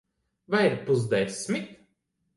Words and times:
Vai 0.53 0.63
ir 0.69 0.77
pusdesmit? 0.87 1.67